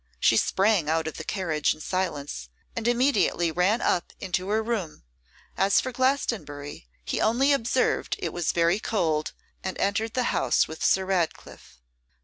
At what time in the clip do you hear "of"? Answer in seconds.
1.05-1.17